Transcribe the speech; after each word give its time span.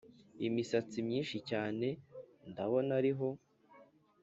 imisatsi 0.47 0.97
myinshi 1.07 1.37
cyane 1.49 1.87
ndabona, 2.49 2.93
iriho 2.99 3.29